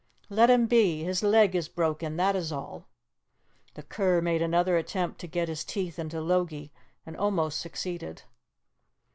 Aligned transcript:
"Let 0.31 0.49
him 0.49 0.65
be. 0.65 1.03
His 1.03 1.21
leg 1.21 1.55
is 1.55 1.67
broken, 1.69 2.17
that 2.17 2.35
is 2.35 2.51
all." 2.51 2.87
The 3.75 3.83
cur 3.83 4.19
made 4.19 4.41
another 4.41 4.75
attempt 4.75 5.19
to 5.21 5.27
get 5.27 5.47
his 5.47 5.63
teeth 5.63 5.99
into 5.99 6.19
Logie, 6.21 6.73
and 7.05 7.15
almost 7.15 7.59
succeeded. 7.61 8.23